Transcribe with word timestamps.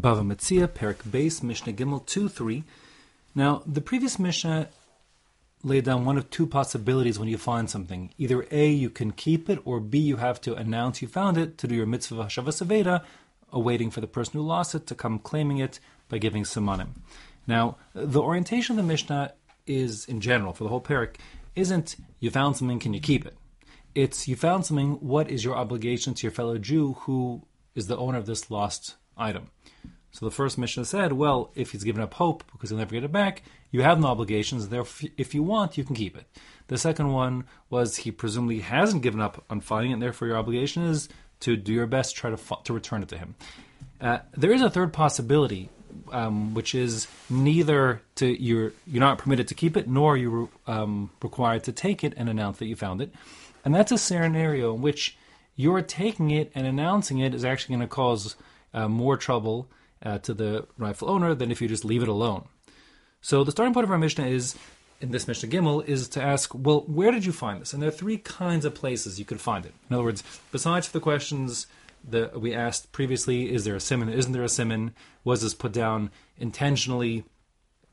Bava 0.00 0.24
Metzia, 0.24 0.68
Perik 0.68 1.02
Beis, 1.02 1.42
Mishnah 1.42 1.74
Gimel 1.74 2.06
2 2.06 2.26
3. 2.26 2.64
Now, 3.34 3.62
the 3.66 3.82
previous 3.82 4.18
Mishnah 4.18 4.68
laid 5.62 5.84
down 5.84 6.06
one 6.06 6.16
of 6.16 6.30
two 6.30 6.46
possibilities 6.46 7.18
when 7.18 7.28
you 7.28 7.36
find 7.36 7.68
something. 7.68 8.10
Either 8.16 8.46
A, 8.50 8.70
you 8.70 8.88
can 8.88 9.10
keep 9.10 9.50
it, 9.50 9.60
or 9.66 9.80
B, 9.80 9.98
you 9.98 10.16
have 10.16 10.40
to 10.42 10.54
announce 10.54 11.02
you 11.02 11.08
found 11.08 11.36
it 11.36 11.58
to 11.58 11.68
do 11.68 11.74
your 11.74 11.84
mitzvah 11.84 12.24
Hashavas 12.24 12.66
Aveda, 12.66 13.04
awaiting 13.52 13.90
for 13.90 14.00
the 14.00 14.06
person 14.06 14.32
who 14.34 14.46
lost 14.46 14.74
it 14.74 14.86
to 14.86 14.94
come 14.94 15.18
claiming 15.18 15.58
it 15.58 15.78
by 16.08 16.16
giving 16.16 16.44
simanim. 16.44 16.88
Now, 17.46 17.76
the 17.94 18.22
orientation 18.22 18.78
of 18.78 18.84
the 18.84 18.88
Mishnah 18.88 19.34
is, 19.66 20.06
in 20.06 20.22
general, 20.22 20.54
for 20.54 20.64
the 20.64 20.70
whole 20.70 20.80
parak, 20.80 21.16
isn't 21.54 21.96
you 22.18 22.30
found 22.30 22.56
something, 22.56 22.78
can 22.78 22.94
you 22.94 23.00
keep 23.00 23.26
it? 23.26 23.36
It's 23.94 24.26
you 24.26 24.36
found 24.36 24.64
something, 24.64 24.92
what 24.94 25.30
is 25.30 25.44
your 25.44 25.54
obligation 25.54 26.14
to 26.14 26.22
your 26.22 26.32
fellow 26.32 26.56
Jew 26.56 26.94
who 27.00 27.42
is 27.74 27.88
the 27.88 27.98
owner 27.98 28.16
of 28.16 28.24
this 28.24 28.50
lost 28.50 28.94
item? 29.18 29.50
So 30.12 30.26
the 30.26 30.30
first 30.30 30.58
Mishnah 30.58 30.84
said, 30.84 31.14
well, 31.14 31.50
if 31.54 31.72
he's 31.72 31.84
given 31.84 32.02
up 32.02 32.14
hope 32.14 32.44
because 32.52 32.68
he'll 32.68 32.78
never 32.78 32.94
get 32.94 33.02
it 33.02 33.12
back, 33.12 33.42
you 33.70 33.80
have 33.80 33.98
no 33.98 34.08
obligations. 34.08 34.68
Therefore, 34.68 35.10
if 35.16 35.34
you 35.34 35.42
want, 35.42 35.78
you 35.78 35.84
can 35.84 35.96
keep 35.96 36.16
it. 36.16 36.26
The 36.68 36.76
second 36.76 37.12
one 37.12 37.44
was 37.70 37.96
he 37.96 38.10
presumably 38.10 38.60
hasn't 38.60 39.02
given 39.02 39.20
up 39.20 39.42
on 39.48 39.60
finding 39.60 39.90
it, 39.90 39.94
and 39.94 40.02
therefore 40.02 40.28
your 40.28 40.36
obligation 40.36 40.84
is 40.84 41.08
to 41.40 41.56
do 41.56 41.72
your 41.72 41.86
best 41.86 42.14
to 42.14 42.20
try 42.20 42.30
to, 42.30 42.56
to 42.64 42.72
return 42.72 43.02
it 43.02 43.08
to 43.08 43.18
him. 43.18 43.34
Uh, 44.00 44.18
there 44.36 44.52
is 44.52 44.60
a 44.60 44.70
third 44.70 44.92
possibility, 44.92 45.70
um, 46.12 46.52
which 46.52 46.74
is 46.74 47.06
neither 47.30 48.02
to 48.16 48.26
you're 48.26 48.72
you're 48.86 49.00
not 49.00 49.18
permitted 49.18 49.48
to 49.48 49.54
keep 49.54 49.76
it, 49.76 49.88
nor 49.88 50.16
you're 50.16 50.48
um, 50.66 51.10
required 51.22 51.64
to 51.64 51.72
take 51.72 52.04
it 52.04 52.12
and 52.16 52.28
announce 52.28 52.58
that 52.58 52.66
you 52.66 52.76
found 52.76 53.00
it, 53.00 53.12
and 53.64 53.74
that's 53.74 53.92
a 53.92 53.98
scenario 53.98 54.74
in 54.74 54.82
which 54.82 55.16
you're 55.56 55.82
taking 55.82 56.30
it 56.30 56.50
and 56.54 56.66
announcing 56.66 57.18
it 57.18 57.34
is 57.34 57.44
actually 57.44 57.76
going 57.76 57.88
to 57.88 57.94
cause 57.94 58.36
uh, 58.74 58.88
more 58.88 59.16
trouble 59.16 59.68
uh, 60.02 60.18
to 60.18 60.34
the 60.34 60.66
rightful 60.78 61.10
owner 61.10 61.34
than 61.34 61.50
if 61.50 61.60
you 61.60 61.68
just 61.68 61.84
leave 61.84 62.02
it 62.02 62.08
alone. 62.08 62.46
So 63.20 63.44
the 63.44 63.52
starting 63.52 63.72
point 63.72 63.84
of 63.84 63.90
our 63.90 63.98
Mishnah 63.98 64.26
is 64.26 64.56
in 65.00 65.10
this 65.10 65.26
Mishnah 65.26 65.48
Gimel 65.48 65.86
is 65.86 66.08
to 66.10 66.22
ask, 66.22 66.52
well, 66.54 66.80
where 66.86 67.10
did 67.10 67.24
you 67.24 67.32
find 67.32 67.60
this? 67.60 67.72
And 67.72 67.82
there 67.82 67.88
are 67.88 67.92
three 67.92 68.18
kinds 68.18 68.64
of 68.64 68.74
places 68.74 69.18
you 69.18 69.24
could 69.24 69.40
find 69.40 69.66
it. 69.66 69.74
In 69.88 69.94
other 69.94 70.04
words, 70.04 70.22
besides 70.50 70.88
the 70.88 71.00
questions 71.00 71.66
that 72.08 72.40
we 72.40 72.54
asked 72.54 72.92
previously, 72.92 73.52
is 73.52 73.64
there 73.64 73.76
a 73.76 73.80
simon? 73.80 74.08
Isn't 74.08 74.32
there 74.32 74.42
a 74.42 74.48
simon? 74.48 74.94
Was 75.24 75.42
this 75.42 75.54
put 75.54 75.72
down 75.72 76.10
intentionally? 76.38 77.24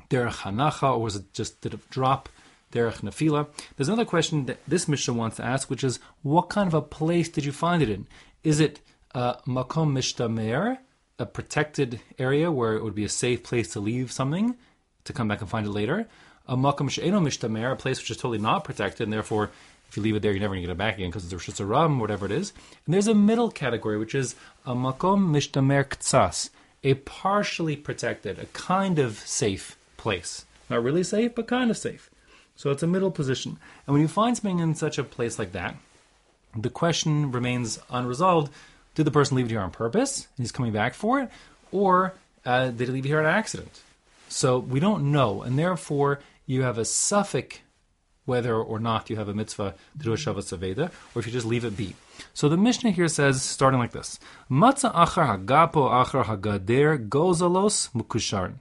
Derech 0.10 0.38
hanacha, 0.38 0.94
or 0.94 1.02
was 1.02 1.16
it 1.16 1.34
just 1.34 1.62
did 1.62 1.74
it 1.74 1.90
drop? 1.90 2.30
Derech 2.72 3.02
nafila. 3.02 3.48
There's 3.76 3.88
another 3.88 4.06
question 4.06 4.46
that 4.46 4.58
this 4.68 4.88
Mishnah 4.88 5.14
wants 5.14 5.38
to 5.38 5.46
ask, 5.46 5.70
which 5.70 5.84
is, 5.84 6.00
what 6.22 6.50
kind 6.50 6.68
of 6.68 6.74
a 6.74 6.82
place 6.82 7.30
did 7.30 7.46
you 7.46 7.52
find 7.52 7.82
it 7.82 7.90
in? 7.90 8.08
Is 8.44 8.60
it 8.60 8.82
uh, 9.14 9.36
makom 9.48 9.94
mishtamer, 9.94 10.78
a 11.20 11.26
protected 11.26 12.00
area 12.18 12.52
where 12.52 12.74
it 12.74 12.84
would 12.84 12.96
be 12.96 13.04
a 13.04 13.10
safe 13.10 13.44
place 13.44 13.72
to 13.74 13.80
leave 13.80 14.12
something 14.12 14.56
to 15.04 15.14
come 15.14 15.28
back 15.28 15.42
and 15.42 15.50
find 15.50 15.68
it 15.68 15.72
later? 15.72 16.08
a 16.50 16.58
makom 16.58 16.90
she'eno 16.90 17.20
mishtamer, 17.20 17.72
a 17.72 17.76
place 17.76 18.00
which 18.00 18.10
is 18.10 18.18
totally 18.18 18.40
not 18.40 18.64
protected, 18.64 19.04
and 19.04 19.14
therefore, 19.14 19.52
if 19.88 19.96
you 19.96 20.04
leave 20.04 20.16
it 20.16 20.22
there, 20.22 20.32
you're 20.32 20.42
never 20.42 20.56
going 20.56 20.64
to 20.64 20.68
get 20.68 20.74
it 20.74 20.78
back 20.78 20.96
again 20.96 21.10
because 21.10 21.24
it's 21.24 21.34
a 21.34 21.64
rishus 21.64 22.00
whatever 22.00 22.26
it 22.26 22.32
is. 22.32 22.54
And 22.86 22.94
there's 22.94 23.08
a 23.08 23.16
middle 23.16 23.52
category, 23.52 23.98
which 23.98 24.16
is 24.16 24.36
a 24.66 24.74
makom 24.74 25.30
mishtamer 25.30 25.86
ktsas, 25.86 26.50
a 26.84 26.96
partially 26.96 27.76
protected, 27.76 28.40
a 28.40 28.48
kind 28.48 28.98
of 28.98 29.20
safe 29.20 29.78
place. 29.96 30.46
Not 30.70 30.84
really 30.84 31.04
safe, 31.04 31.36
but 31.36 31.48
kind 31.48 31.70
of 31.70 31.78
safe. 31.78 32.10
So 32.56 32.72
it's 32.72 32.84
a 32.84 32.88
middle 32.88 33.12
position. 33.12 33.58
And 33.86 33.94
when 33.94 34.02
you 34.02 34.08
find 34.08 34.36
something 34.36 34.60
in 34.60 34.76
such 34.76 34.98
a 34.98 35.04
place 35.04 35.38
like 35.38 35.52
that, 35.52 35.76
the 36.56 36.70
question 36.70 37.32
remains 37.32 37.80
unresolved. 37.92 38.52
Did 38.96 39.06
the 39.06 39.12
person 39.12 39.38
leave 39.38 39.46
it 39.46 39.52
here 39.52 39.62
on 39.62 39.72
purpose 39.72 40.28
and 40.38 40.44
he's 40.44 40.52
coming 40.52 40.72
back 40.72 40.94
for 40.94 41.20
it? 41.22 41.30
Or 41.72 42.14
uh, 42.46 42.70
did 42.70 42.88
he 42.88 42.94
leave 42.94 43.06
it 43.06 43.10
here 43.10 43.20
on 43.20 43.26
accident? 43.26 43.82
So 44.28 44.60
we 44.60 44.80
don't 44.80 45.12
know. 45.12 45.42
And 45.42 45.58
therefore, 45.58 46.20
you 46.46 46.64
have 46.64 46.78
a 46.78 46.82
safek 46.82 47.60
whether 48.30 48.56
or 48.56 48.80
not 48.80 49.10
you 49.10 49.16
have 49.16 49.28
a 49.28 49.34
mitzvah 49.34 49.74
to 49.98 50.04
do 50.04 50.14
a 50.14 50.16
Shavas 50.16 50.56
Aveda, 50.56 50.92
or 51.14 51.20
if 51.20 51.26
you 51.26 51.34
just 51.34 51.48
leave 51.48 51.66
it 51.66 51.76
be. 51.76 51.96
So 52.36 52.48
the 52.48 52.58
Mishnah 52.58 52.92
here 52.92 53.08
says, 53.08 53.42
starting 53.42 53.80
like 53.80 53.92
this: 53.92 54.20
Matzah 54.50 54.94
achar 54.94 55.26
hagapo 55.34 55.90
achar 55.90 56.24
hagader 56.26 57.10
gozalos 57.10 57.90
mukusharin. 57.92 58.58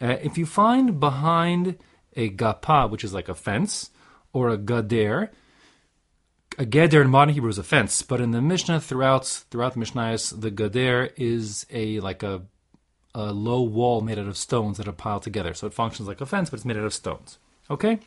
Uh, 0.00 0.18
if 0.22 0.36
you 0.36 0.44
find 0.44 1.00
behind 1.00 1.78
a 2.16 2.28
gapa, 2.28 2.90
which 2.90 3.02
is 3.02 3.14
like 3.14 3.30
a 3.30 3.34
fence, 3.34 3.90
or 4.34 4.50
a 4.50 4.58
gader, 4.58 5.30
a 6.58 6.64
geder 6.64 7.00
in 7.00 7.10
modern 7.10 7.34
Hebrew 7.34 7.50
is 7.50 7.58
a 7.58 7.62
fence, 7.62 8.02
but 8.02 8.20
in 8.20 8.30
the 8.30 8.42
Mishnah 8.42 8.80
throughout 8.80 9.26
throughout 9.50 9.74
the 9.74 9.80
Mishnahs, 9.80 10.38
the 10.40 10.50
gader 10.50 11.12
is 11.16 11.66
a 11.70 12.00
like 12.00 12.22
a 12.22 12.42
a 13.14 13.32
low 13.32 13.62
wall 13.62 14.00
made 14.00 14.18
out 14.18 14.26
of 14.26 14.36
stones 14.36 14.78
that 14.78 14.88
are 14.88 14.92
piled 14.92 15.22
together. 15.22 15.54
So 15.54 15.66
it 15.66 15.74
functions 15.74 16.08
like 16.08 16.20
a 16.20 16.26
fence, 16.26 16.50
but 16.50 16.56
it's 16.56 16.64
made 16.64 16.76
out 16.76 16.84
of 16.84 16.94
stones. 16.94 17.38
Okay? 17.70 18.00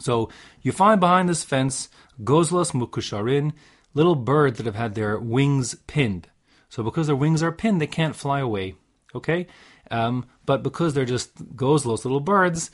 So 0.00 0.28
you 0.62 0.72
find 0.72 1.00
behind 1.00 1.28
this 1.28 1.44
fence 1.44 1.88
gozlas 2.22 2.72
mukusharin, 2.72 3.52
little 3.94 4.14
birds 4.14 4.58
that 4.58 4.66
have 4.66 4.74
had 4.74 4.94
their 4.94 5.18
wings 5.18 5.74
pinned. 5.86 6.28
So 6.68 6.82
because 6.82 7.06
their 7.06 7.16
wings 7.16 7.42
are 7.42 7.52
pinned, 7.52 7.80
they 7.80 7.86
can't 7.86 8.16
fly 8.16 8.40
away. 8.40 8.74
Okay? 9.14 9.46
Um, 9.90 10.26
but 10.44 10.62
because 10.62 10.92
they're 10.92 11.06
just 11.06 11.56
gozlos, 11.56 12.04
little 12.04 12.20
birds, 12.20 12.70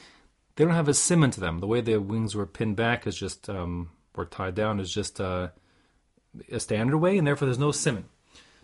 they 0.56 0.64
don't 0.64 0.74
have 0.74 0.88
a 0.88 0.94
simon 0.94 1.30
to 1.32 1.40
them. 1.40 1.60
The 1.60 1.66
way 1.66 1.80
their 1.80 2.00
wings 2.00 2.34
were 2.34 2.46
pinned 2.46 2.76
back 2.76 3.06
is 3.06 3.16
just, 3.16 3.48
um, 3.48 3.90
or 4.14 4.24
tied 4.24 4.54
down, 4.54 4.80
is 4.80 4.92
just 4.92 5.20
uh, 5.20 5.48
a 6.50 6.60
standard 6.60 6.98
way, 6.98 7.18
and 7.18 7.26
therefore 7.26 7.46
there's 7.46 7.58
no 7.58 7.72
simon. 7.72 8.04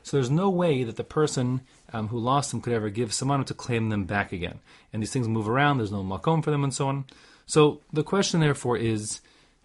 So 0.03 0.16
there's 0.16 0.31
no 0.31 0.49
way 0.49 0.84
that 0.84 0.97
the 0.97 1.05
person 1.05 1.61
um, 1.93 2.09
who 2.09 2.19
lost 2.19 2.50
them 2.50 2.61
could 2.61 2.72
ever 2.72 2.88
give 2.88 3.12
someone 3.12 3.44
to 3.44 3.55
claim 3.55 3.91
them 3.91 4.05
back 4.05 4.33
again. 4.33 4.61
And 4.93 5.03
these 5.03 5.12
things 5.12 5.28
move 5.28 5.49
around, 5.49 5.78
there's 5.78 5.93
no 5.93 6.03
makom 6.03 6.43
for 6.43 6.50
them, 6.50 6.65
and 6.65 6.72
so 6.72 6.88
on. 6.88 7.05
So 7.47 7.81
the 7.93 8.03
question, 8.03 8.41
therefore, 8.41 8.77
is 8.77 9.21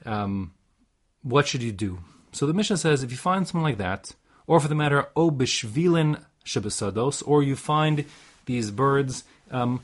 um, 0.05 0.53
what 1.21 1.47
should 1.47 1.63
you 1.63 1.71
do? 1.71 1.99
So 2.31 2.45
the 2.45 2.53
Mishnah 2.53 2.77
says 2.77 3.03
if 3.03 3.11
you 3.11 3.17
find 3.17 3.47
someone 3.47 3.69
like 3.69 3.77
that, 3.77 4.13
or 4.47 4.59
for 4.59 4.67
the 4.67 4.75
matter, 4.75 5.07
o 5.15 5.31
bishvilin 5.31 6.21
shabasados, 6.45 7.23
or 7.25 7.41
you 7.41 7.55
find 7.55 8.05
these 8.45 8.71
birds 8.71 9.23
um, 9.51 9.81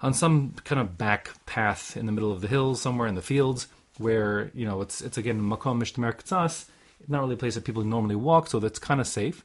on 0.00 0.12
some 0.12 0.54
kind 0.64 0.80
of 0.80 0.98
back 0.98 1.30
path 1.46 1.96
in 1.96 2.06
the 2.06 2.12
middle 2.12 2.32
of 2.32 2.40
the 2.40 2.48
hills, 2.48 2.80
somewhere 2.82 3.06
in 3.06 3.14
the 3.14 3.22
fields, 3.22 3.68
where 4.02 4.50
you 4.54 4.66
know 4.66 4.80
it's 4.80 5.00
it's 5.00 5.18
again 5.18 5.40
makom 5.40 5.80
mishtamer 5.80 6.14
ktsas, 6.14 6.66
not 7.08 7.20
really 7.20 7.34
a 7.34 7.38
place 7.38 7.54
that 7.54 7.64
people 7.64 7.84
normally 7.84 8.16
walk, 8.16 8.48
so 8.48 8.58
that's 8.58 8.78
kind 8.78 9.00
of 9.00 9.06
safe 9.06 9.44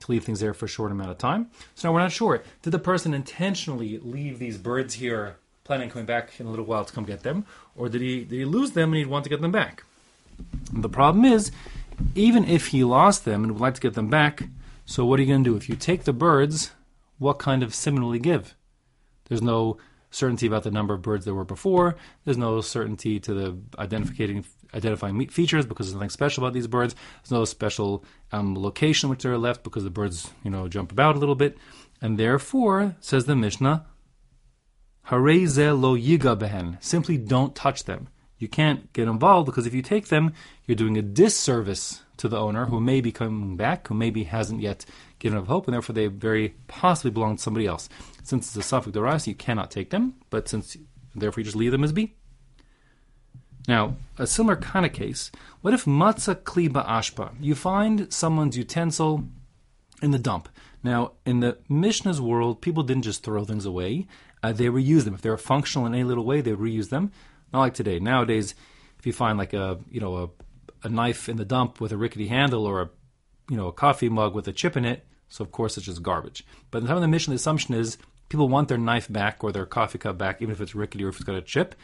to 0.00 0.10
leave 0.10 0.24
things 0.24 0.40
there 0.40 0.54
for 0.54 0.66
a 0.66 0.68
short 0.68 0.92
amount 0.92 1.10
of 1.10 1.18
time. 1.18 1.50
So 1.74 1.88
now 1.88 1.94
we're 1.94 2.00
not 2.00 2.12
sure. 2.12 2.42
Did 2.62 2.70
the 2.70 2.78
person 2.78 3.14
intentionally 3.14 3.98
leave 3.98 4.38
these 4.38 4.58
birds 4.58 4.94
here, 4.94 5.36
planning 5.64 5.88
on 5.88 5.92
coming 5.92 6.06
back 6.06 6.38
in 6.38 6.46
a 6.46 6.50
little 6.50 6.66
while 6.66 6.84
to 6.84 6.92
come 6.92 7.04
get 7.04 7.22
them, 7.22 7.46
or 7.74 7.88
did 7.88 8.00
he 8.00 8.24
did 8.24 8.36
he 8.36 8.44
lose 8.44 8.72
them 8.72 8.90
and 8.90 8.98
he'd 8.98 9.06
want 9.06 9.24
to 9.24 9.30
get 9.30 9.40
them 9.40 9.52
back? 9.52 9.84
And 10.72 10.84
the 10.84 10.88
problem 10.88 11.24
is, 11.24 11.50
even 12.14 12.44
if 12.44 12.68
he 12.68 12.84
lost 12.84 13.24
them 13.24 13.42
and 13.42 13.52
would 13.52 13.60
like 13.60 13.74
to 13.74 13.80
get 13.80 13.94
them 13.94 14.08
back, 14.08 14.44
so 14.84 15.04
what 15.04 15.18
are 15.18 15.22
you 15.22 15.28
going 15.28 15.44
to 15.44 15.50
do? 15.50 15.56
If 15.56 15.68
you 15.68 15.76
take 15.76 16.04
the 16.04 16.12
birds, 16.12 16.72
what 17.18 17.38
kind 17.38 17.62
of 17.62 17.74
simon 17.74 18.02
will 18.02 18.12
he 18.12 18.20
give? 18.20 18.54
There's 19.28 19.42
no 19.42 19.78
certainty 20.16 20.46
about 20.46 20.62
the 20.62 20.70
number 20.70 20.94
of 20.94 21.02
birds 21.02 21.24
there 21.24 21.34
were 21.34 21.44
before. 21.44 21.96
There's 22.24 22.38
no 22.38 22.60
certainty 22.60 23.20
to 23.20 23.34
the 23.34 23.58
identifying 23.78 24.44
identifying 24.74 25.28
features 25.28 25.66
because 25.66 25.86
there's 25.86 25.94
nothing 25.94 26.10
special 26.10 26.42
about 26.42 26.54
these 26.54 26.66
birds. 26.66 26.94
There's 27.22 27.30
no 27.30 27.44
special 27.44 28.04
um, 28.32 28.54
location 28.56 29.08
which 29.08 29.22
they're 29.22 29.38
left 29.38 29.62
because 29.62 29.84
the 29.84 29.90
birds, 29.90 30.30
you 30.42 30.50
know, 30.50 30.68
jump 30.68 30.92
about 30.92 31.16
a 31.16 31.18
little 31.18 31.34
bit. 31.34 31.56
And 32.00 32.18
therefore, 32.18 32.96
says 33.00 33.26
the 33.26 33.36
Mishnah, 33.36 33.86
Hareze 35.08 35.80
lo 35.80 35.96
yiga 35.96 36.36
behen. 36.38 36.82
Simply 36.82 37.16
don't 37.16 37.54
touch 37.54 37.84
them. 37.84 38.08
You 38.38 38.48
can't 38.48 38.92
get 38.92 39.08
involved 39.08 39.46
because 39.46 39.66
if 39.66 39.72
you 39.74 39.82
take 39.82 40.08
them, 40.08 40.32
you're 40.66 40.76
doing 40.76 40.98
a 40.98 41.02
disservice 41.02 42.02
to 42.18 42.28
the 42.28 42.38
owner 42.38 42.66
who 42.66 42.80
may 42.80 43.00
be 43.00 43.12
coming 43.12 43.56
back, 43.56 43.88
who 43.88 43.94
maybe 43.94 44.24
hasn't 44.24 44.60
yet 44.60 44.84
given 45.18 45.38
up 45.38 45.46
hope, 45.46 45.66
and 45.66 45.74
therefore 45.74 45.94
they 45.94 46.06
very 46.06 46.54
possibly 46.66 47.10
belong 47.10 47.36
to 47.36 47.42
somebody 47.42 47.66
else. 47.66 47.88
Since 48.22 48.56
it's 48.56 48.72
a 48.72 48.74
safek 48.74 48.92
derais, 48.92 49.26
you 49.26 49.34
cannot 49.34 49.70
take 49.70 49.90
them, 49.90 50.14
but 50.30 50.48
since 50.48 50.76
therefore 51.14 51.40
you 51.40 51.44
just 51.44 51.56
leave 51.56 51.72
them 51.72 51.84
as 51.84 51.92
be. 51.92 52.14
Now, 53.68 53.96
a 54.18 54.26
similar 54.26 54.56
kind 54.56 54.86
of 54.86 54.92
case, 54.92 55.30
what 55.60 55.74
if 55.74 55.84
matzah 55.84 56.36
kliba 56.36 56.86
ashpa? 56.86 57.34
You 57.40 57.54
find 57.54 58.12
someone's 58.12 58.56
utensil 58.56 59.24
in 60.00 60.12
the 60.12 60.18
dump. 60.18 60.48
Now, 60.84 61.12
in 61.24 61.40
the 61.40 61.58
Mishnah's 61.68 62.20
world, 62.20 62.62
people 62.62 62.84
didn't 62.84 63.02
just 63.02 63.24
throw 63.24 63.44
things 63.44 63.66
away, 63.66 64.06
uh, 64.42 64.52
they 64.52 64.66
reuse 64.66 65.04
them. 65.04 65.14
If 65.14 65.22
they're 65.22 65.36
functional 65.36 65.86
in 65.86 65.94
any 65.94 66.04
little 66.04 66.24
way, 66.24 66.40
they 66.40 66.52
reuse 66.52 66.90
them. 66.90 67.10
Not 67.52 67.60
like 67.60 67.74
today. 67.74 67.98
Nowadays, 67.98 68.54
if 68.98 69.06
you 69.06 69.12
find 69.12 69.38
like 69.38 69.52
a, 69.52 69.78
you 69.90 70.00
know, 70.00 70.16
a, 70.16 70.28
a 70.86 70.88
knife 70.88 71.28
in 71.28 71.36
the 71.36 71.44
dump 71.44 71.80
with 71.80 71.92
a 71.92 71.96
rickety 71.96 72.28
handle 72.28 72.64
or 72.64 72.82
a, 72.82 72.90
you 73.50 73.56
know, 73.56 73.68
a 73.68 73.72
coffee 73.72 74.08
mug 74.08 74.34
with 74.34 74.48
a 74.48 74.52
chip 74.52 74.76
in 74.76 74.84
it, 74.84 75.04
so 75.28 75.44
of 75.44 75.50
course 75.52 75.76
it's 75.76 75.86
just 75.86 76.02
garbage. 76.02 76.44
But 76.70 76.78
in 76.78 76.84
the 76.84 76.88
time 76.88 76.98
of 76.98 77.02
the 77.02 77.08
Mishnah, 77.08 77.32
the 77.32 77.36
assumption 77.36 77.74
is 77.74 77.98
people 78.28 78.48
want 78.48 78.68
their 78.68 78.78
knife 78.78 79.08
back 79.10 79.44
or 79.44 79.52
their 79.52 79.66
coffee 79.66 79.98
cup 79.98 80.16
back, 80.16 80.40
even 80.40 80.52
if 80.52 80.60
it's 80.60 80.74
rickety 80.74 81.04
or 81.04 81.08
if 81.08 81.16
it's 81.16 81.24
got 81.24 81.36
a 81.36 81.42
chip. 81.42 81.74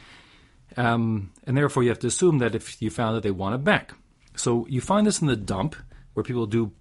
Um, 0.76 1.32
and 1.44 1.56
therefore, 1.56 1.82
you 1.82 1.90
have 1.90 1.98
to 2.00 2.06
assume 2.06 2.38
that 2.38 2.54
if 2.54 2.80
you 2.80 2.90
found 2.90 3.16
that 3.16 3.22
they 3.22 3.30
want 3.30 3.54
it 3.54 3.64
back. 3.64 3.92
So 4.36 4.66
you 4.68 4.80
find 4.80 5.06
this 5.06 5.20
in 5.20 5.26
the 5.26 5.36
dump, 5.36 5.76
where 6.14 6.24
people 6.24 6.46
do, 6.46 6.72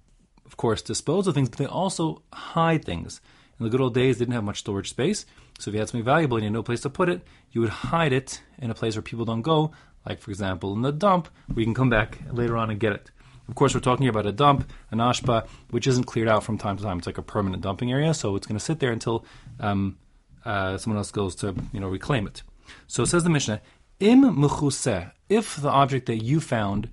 of 0.45 0.57
course, 0.57 0.81
dispose 0.81 1.27
of 1.27 1.33
things, 1.33 1.49
but 1.49 1.59
they 1.59 1.65
also 1.65 2.23
hide 2.31 2.85
things. 2.85 3.21
In 3.59 3.65
the 3.65 3.69
good 3.69 3.81
old 3.81 3.93
days, 3.93 4.17
they 4.17 4.25
didn't 4.25 4.35
have 4.35 4.43
much 4.43 4.59
storage 4.59 4.89
space. 4.89 5.25
So 5.59 5.69
if 5.69 5.73
you 5.73 5.79
had 5.79 5.89
something 5.89 6.05
valuable 6.05 6.37
and 6.37 6.43
you 6.43 6.47
had 6.47 6.53
no 6.53 6.63
place 6.63 6.81
to 6.81 6.89
put 6.89 7.09
it, 7.09 7.21
you 7.51 7.61
would 7.61 7.69
hide 7.69 8.13
it 8.13 8.41
in 8.57 8.71
a 8.71 8.73
place 8.73 8.95
where 8.95 9.03
people 9.03 9.25
don't 9.25 9.43
go, 9.43 9.71
like 10.05 10.19
for 10.19 10.31
example 10.31 10.73
in 10.73 10.81
the 10.81 10.91
dump, 10.91 11.29
we 11.53 11.63
can 11.63 11.73
come 11.73 11.89
back 11.89 12.19
later 12.31 12.57
on 12.57 12.69
and 12.69 12.79
get 12.79 12.93
it. 12.93 13.11
Of 13.47 13.55
course, 13.55 13.73
we're 13.73 13.81
talking 13.81 14.07
about 14.07 14.25
a 14.25 14.31
dump, 14.31 14.71
an 14.91 14.99
ashpa, 14.99 15.45
which 15.71 15.85
isn't 15.87 16.05
cleared 16.05 16.29
out 16.29 16.43
from 16.43 16.57
time 16.57 16.77
to 16.77 16.83
time. 16.83 16.99
It's 16.99 17.07
like 17.07 17.17
a 17.17 17.23
permanent 17.23 17.61
dumping 17.61 17.91
area, 17.91 18.13
so 18.13 18.35
it's 18.35 18.47
going 18.47 18.57
to 18.57 18.63
sit 18.63 18.79
there 18.79 18.91
until 18.91 19.25
um, 19.59 19.97
uh, 20.45 20.77
someone 20.77 20.97
else 20.97 21.11
goes 21.11 21.35
to 21.37 21.55
you 21.73 21.79
know 21.79 21.87
reclaim 21.87 22.27
it. 22.27 22.43
So 22.87 23.03
says 23.03 23.23
the 23.23 23.29
Mishnah, 23.29 23.61
im 23.99 24.23
mechuseh, 24.23 25.11
if 25.27 25.57
the 25.57 25.69
object 25.69 26.05
that 26.05 26.23
you 26.23 26.39
found 26.39 26.89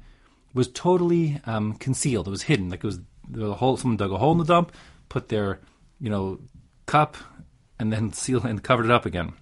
was 0.55 0.69
totally 0.69 1.41
um, 1.45 1.75
concealed, 1.75 2.27
it 2.27 2.31
was 2.31 2.43
hidden, 2.43 2.71
like 2.71 2.83
it 2.83 2.87
was 2.87 3.01
was 3.31 3.57
hole, 3.59 3.77
someone 3.77 3.97
dug 3.97 4.11
a 4.11 4.19
hole 4.19 4.33
in 4.33 4.39
the 4.39 4.45
dump, 4.45 4.73
put 5.09 5.29
their 5.29 5.61
you 6.01 6.11
know 6.11 6.41
cup, 6.87 7.17
and 7.79 7.93
then 7.93 8.13
sealed 8.25 8.45
and 8.45 8.63
covered 8.63 8.87
it 8.87 8.91
up 8.91 9.07
again. 9.07 9.33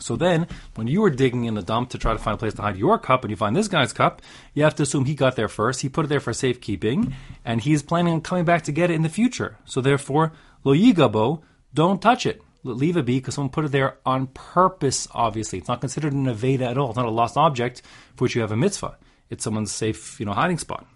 So 0.00 0.16
then, 0.16 0.48
when 0.74 0.86
you 0.86 1.00
were 1.00 1.10
digging 1.10 1.44
in 1.44 1.54
the 1.54 1.62
dump 1.62 1.90
to 1.90 1.98
try 1.98 2.12
to 2.12 2.18
find 2.18 2.34
a 2.34 2.38
place 2.38 2.54
to 2.54 2.62
hide 2.62 2.76
your 2.76 2.98
cup, 2.98 3.24
and 3.24 3.30
you 3.30 3.36
find 3.36 3.54
this 3.54 3.68
guy's 3.68 3.92
cup, 3.92 4.22
you 4.52 4.62
have 4.64 4.74
to 4.76 4.82
assume 4.82 5.04
he 5.04 5.14
got 5.14 5.36
there 5.36 5.48
first. 5.48 5.82
He 5.82 5.88
put 5.88 6.04
it 6.04 6.08
there 6.08 6.20
for 6.20 6.32
safekeeping, 6.32 7.14
and 7.44 7.60
he's 7.60 7.82
planning 7.82 8.12
on 8.14 8.20
coming 8.20 8.44
back 8.44 8.62
to 8.62 8.72
get 8.72 8.90
it 8.90 8.94
in 8.94 9.02
the 9.02 9.08
future. 9.08 9.56
So 9.64 9.80
therefore, 9.80 10.32
lo 10.64 10.74
yigabo, 10.74 11.42
don't 11.72 12.02
touch 12.02 12.26
it. 12.26 12.42
Leave 12.64 12.96
it 12.96 13.04
be 13.04 13.18
because 13.18 13.34
someone 13.34 13.50
put 13.50 13.66
it 13.66 13.72
there 13.72 13.98
on 14.06 14.28
purpose. 14.28 15.06
Obviously, 15.12 15.58
it's 15.58 15.68
not 15.68 15.80
considered 15.80 16.12
an 16.12 16.24
aveda 16.24 16.62
at 16.62 16.78
all. 16.78 16.90
It's 16.90 16.96
not 16.96 17.06
a 17.06 17.10
lost 17.10 17.36
object 17.36 17.82
for 18.16 18.24
which 18.24 18.34
you 18.34 18.40
have 18.40 18.52
a 18.52 18.56
mitzvah. 18.56 18.96
It's 19.28 19.44
someone's 19.44 19.72
safe, 19.72 20.18
you 20.18 20.26
know, 20.26 20.32
hiding 20.32 20.58
spot. 20.58 20.86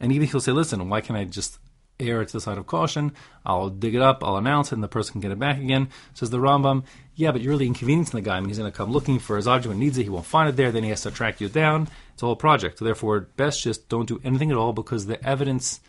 And 0.00 0.12
even 0.12 0.26
he'll 0.26 0.40
say, 0.40 0.52
"Listen, 0.52 0.88
why 0.88 1.02
can't 1.02 1.18
I 1.18 1.24
just 1.24 1.58
err 2.00 2.24
to 2.24 2.32
the 2.32 2.40
side 2.40 2.58
of 2.58 2.66
caution. 2.66 3.12
I'll 3.44 3.68
dig 3.70 3.94
it 3.94 4.02
up, 4.02 4.24
I'll 4.24 4.36
announce 4.36 4.72
it, 4.72 4.74
and 4.74 4.84
the 4.84 4.88
person 4.88 5.12
can 5.12 5.20
get 5.20 5.30
it 5.30 5.38
back 5.38 5.58
again. 5.58 5.88
Says 6.14 6.30
the 6.30 6.38
Rambam, 6.38 6.84
yeah, 7.14 7.32
but 7.32 7.40
you're 7.40 7.52
really 7.52 7.66
inconveniencing 7.66 8.16
the 8.18 8.22
guy. 8.22 8.36
I 8.36 8.40
mean, 8.40 8.48
he's 8.48 8.58
going 8.58 8.70
to 8.70 8.76
come 8.76 8.90
looking 8.90 9.18
for 9.18 9.36
his 9.36 9.46
object 9.46 9.68
when 9.68 9.78
he 9.78 9.84
needs 9.84 9.98
it, 9.98 10.04
he 10.04 10.08
won't 10.08 10.26
find 10.26 10.48
it 10.48 10.56
there, 10.56 10.72
then 10.72 10.84
he 10.84 10.90
has 10.90 11.02
to 11.02 11.10
track 11.10 11.40
you 11.40 11.48
down. 11.48 11.88
It's 12.14 12.22
a 12.22 12.26
whole 12.26 12.36
project. 12.36 12.78
So 12.78 12.84
therefore, 12.84 13.20
best 13.36 13.62
just 13.62 13.88
don't 13.88 14.08
do 14.08 14.20
anything 14.24 14.50
at 14.50 14.56
all 14.56 14.72
because 14.72 15.06
the 15.06 15.22
evidence, 15.26 15.80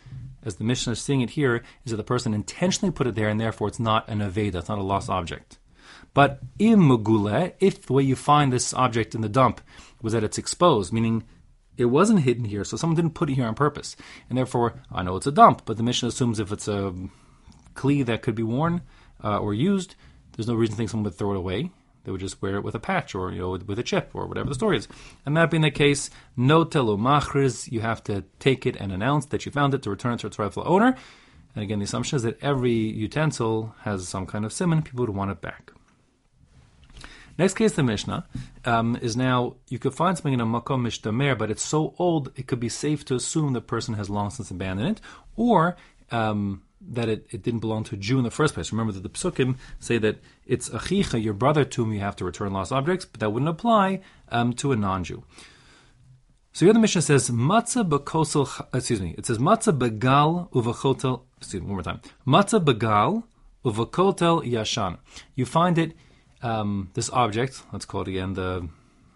as 0.44 0.56
the 0.56 0.64
Mishnah 0.64 0.92
is 0.92 1.00
seeing 1.00 1.20
it 1.20 1.30
here, 1.30 1.62
is 1.84 1.90
that 1.90 1.96
the 1.96 2.04
person 2.04 2.34
intentionally 2.34 2.92
put 2.92 3.06
it 3.06 3.14
there, 3.14 3.28
and 3.28 3.40
therefore 3.40 3.68
it's 3.68 3.80
not 3.80 4.08
an 4.08 4.18
aveda, 4.18 4.56
it's 4.56 4.68
not 4.68 4.78
a 4.78 4.82
lost 4.82 5.08
object. 5.08 5.58
But 6.14 6.40
im 6.58 6.80
mugule, 6.80 7.52
if 7.60 7.86
the 7.86 7.92
way 7.94 8.02
you 8.02 8.16
find 8.16 8.52
this 8.52 8.74
object 8.74 9.14
in 9.14 9.22
the 9.22 9.28
dump 9.28 9.60
was 10.02 10.12
that 10.12 10.24
it's 10.24 10.38
exposed, 10.38 10.92
meaning 10.92 11.24
it 11.76 11.86
wasn't 11.86 12.20
hidden 12.20 12.44
here, 12.44 12.64
so 12.64 12.76
someone 12.76 12.96
didn't 12.96 13.14
put 13.14 13.30
it 13.30 13.34
here 13.34 13.46
on 13.46 13.54
purpose. 13.54 13.96
And 14.28 14.36
therefore, 14.36 14.74
I 14.90 15.02
know 15.02 15.16
it's 15.16 15.26
a 15.26 15.32
dump, 15.32 15.62
but 15.64 15.76
the 15.76 15.82
Mishnah 15.82 16.08
assumes 16.08 16.38
if 16.38 16.52
it's 16.52 16.68
a 16.68 16.94
kli 17.74 18.04
that 18.04 18.22
could 18.22 18.34
be 18.34 18.42
worn 18.42 18.82
uh, 19.24 19.38
or 19.38 19.54
used, 19.54 19.94
there's 20.32 20.48
no 20.48 20.54
reason 20.54 20.74
to 20.74 20.76
think 20.76 20.90
someone 20.90 21.04
would 21.04 21.14
throw 21.14 21.32
it 21.32 21.38
away. 21.38 21.70
They 22.04 22.10
would 22.10 22.20
just 22.20 22.42
wear 22.42 22.56
it 22.56 22.64
with 22.64 22.74
a 22.74 22.80
patch 22.80 23.14
or 23.14 23.30
you 23.30 23.38
know 23.38 23.50
with, 23.50 23.68
with 23.68 23.78
a 23.78 23.82
chip 23.82 24.10
or 24.12 24.26
whatever 24.26 24.48
the 24.48 24.54
story 24.54 24.76
is. 24.76 24.88
And 25.24 25.36
that 25.36 25.50
being 25.50 25.62
the 25.62 25.70
case, 25.70 26.10
no 26.36 26.64
telo 26.64 26.98
machriz, 26.98 27.70
you 27.70 27.80
have 27.80 28.02
to 28.04 28.24
take 28.40 28.66
it 28.66 28.76
and 28.76 28.92
announce 28.92 29.26
that 29.26 29.46
you 29.46 29.52
found 29.52 29.72
it 29.72 29.82
to 29.82 29.90
return 29.90 30.14
it 30.14 30.20
to 30.20 30.26
its 30.26 30.38
rightful 30.38 30.64
owner. 30.66 30.96
And 31.54 31.62
again, 31.62 31.78
the 31.78 31.84
assumption 31.84 32.16
is 32.16 32.22
that 32.22 32.42
every 32.42 32.72
utensil 32.72 33.74
has 33.82 34.08
some 34.08 34.26
kind 34.26 34.44
of 34.44 34.52
simon. 34.52 34.82
People 34.82 35.06
would 35.06 35.14
want 35.14 35.30
it 35.30 35.40
back. 35.40 35.70
Next 37.38 37.54
case, 37.54 37.72
the 37.72 37.82
Mishnah 37.82 38.26
um, 38.64 38.96
is 39.00 39.16
now 39.16 39.56
you 39.68 39.78
could 39.78 39.94
find 39.94 40.16
something 40.16 40.34
in 40.34 40.40
a 40.40 40.46
makom 40.46 40.82
mishtamer, 40.86 41.36
but 41.36 41.50
it's 41.50 41.62
so 41.62 41.94
old 41.98 42.32
it 42.36 42.46
could 42.46 42.60
be 42.60 42.68
safe 42.68 43.04
to 43.06 43.14
assume 43.14 43.52
the 43.52 43.60
person 43.60 43.94
has 43.94 44.10
long 44.10 44.30
since 44.30 44.50
abandoned 44.50 44.98
it, 44.98 45.00
or 45.36 45.76
um, 46.10 46.62
that 46.80 47.08
it, 47.08 47.26
it 47.30 47.42
didn't 47.42 47.60
belong 47.60 47.84
to 47.84 47.94
a 47.94 47.98
Jew 47.98 48.18
in 48.18 48.24
the 48.24 48.30
first 48.30 48.54
place. 48.54 48.72
Remember 48.72 48.92
that 48.92 49.02
the 49.02 49.08
psukim 49.08 49.56
say 49.78 49.98
that 49.98 50.18
it's 50.46 50.68
achicha, 50.68 51.22
your 51.22 51.34
brother, 51.34 51.64
to 51.64 51.84
whom 51.84 51.92
you 51.92 52.00
have 52.00 52.16
to 52.16 52.24
return 52.24 52.52
lost 52.52 52.72
objects, 52.72 53.04
but 53.04 53.20
that 53.20 53.30
wouldn't 53.30 53.48
apply 53.48 54.00
um, 54.30 54.52
to 54.54 54.72
a 54.72 54.76
non-Jew. 54.76 55.24
So 56.52 56.66
here 56.66 56.74
the 56.74 56.80
Mishnah 56.80 57.02
says 57.02 57.30
matzah 57.30 57.88
bekosel. 57.88 58.66
Excuse 58.74 59.00
me. 59.00 59.14
It 59.16 59.24
says 59.24 59.38
matzah 59.38 59.78
begal 59.78 60.50
uvachotel. 60.50 61.22
Excuse 61.38 61.62
me, 61.62 61.66
one 61.66 61.76
more 61.76 61.82
time. 61.82 62.00
Matzah 62.26 62.62
begal 62.62 63.22
uvakotel 63.64 64.44
yashan. 64.44 64.98
You 65.34 65.46
find 65.46 65.78
it 65.78 65.94
um, 66.42 66.90
this 66.94 67.10
object, 67.10 67.62
let's 67.72 67.84
call 67.84 68.02
it 68.02 68.08
again 68.08 68.34
the 68.34 68.68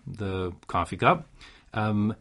the 0.07 0.53
coffee 0.67 0.97
cup. 0.97 1.27
Um, 1.75 2.15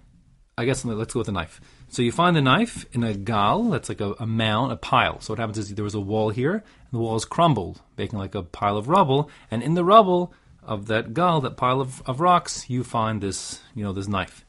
I 0.57 0.65
guess 0.65 0.85
let's 0.85 1.13
go 1.13 1.19
with 1.19 1.27
the 1.27 1.33
knife. 1.33 1.59
So 1.89 2.01
you 2.01 2.11
find 2.11 2.35
the 2.35 2.41
knife 2.41 2.85
in 2.93 3.03
a 3.03 3.13
gal, 3.13 3.63
that's 3.65 3.89
like 3.89 4.01
a, 4.01 4.15
a, 4.19 4.25
mound, 4.25 4.71
a 4.71 4.77
pile. 4.77 5.19
So 5.19 5.33
what 5.33 5.39
happens 5.39 5.57
is 5.57 5.73
there 5.75 5.83
was 5.83 5.95
a 5.95 5.99
wall 5.99 6.29
here, 6.29 6.53
and 6.53 6.91
the 6.91 6.97
wall 6.97 7.15
is 7.15 7.25
crumbled, 7.25 7.81
making 7.97 8.17
like 8.17 8.35
a 8.35 8.43
pile 8.43 8.77
of 8.77 8.87
rubble. 8.87 9.29
And 9.51 9.61
in 9.61 9.73
the 9.75 9.83
rubble 9.83 10.33
of 10.63 10.87
that 10.87 11.13
gal, 11.13 11.41
that 11.41 11.57
pile 11.57 11.81
of, 11.81 12.01
of 12.05 12.21
rocks, 12.21 12.69
you 12.69 12.83
find 12.83 13.21
this, 13.21 13.61
you 13.75 13.83
know, 13.83 13.93
this 13.93 14.07
knife. 14.07 14.45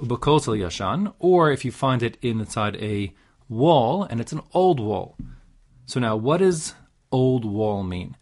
Ubakotel 0.00 0.58
yashan, 0.58 1.12
or 1.18 1.50
if 1.52 1.64
you 1.64 1.70
find 1.70 2.02
it 2.02 2.18
inside 2.22 2.76
a 2.76 3.12
wall, 3.48 4.02
and 4.04 4.20
it's 4.20 4.32
an 4.32 4.42
old 4.52 4.80
wall. 4.80 5.16
So 5.86 6.00
now, 6.00 6.16
what 6.16 6.38
does 6.38 6.74
old 7.12 7.44
wall 7.44 7.82
mean? 7.84 8.16